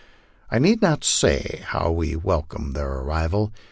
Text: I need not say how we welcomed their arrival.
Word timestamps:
I 0.49 0.57
need 0.57 0.81
not 0.81 1.03
say 1.03 1.61
how 1.63 1.91
we 1.91 2.15
welcomed 2.15 2.75
their 2.75 2.91
arrival. 2.91 3.53